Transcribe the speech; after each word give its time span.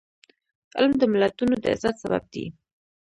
علم 0.75 0.91
د 0.99 1.03
ملتونو 1.13 1.53
د 1.61 1.65
عزت 1.73 1.95
سبب 2.03 2.23
دی. 2.33 2.45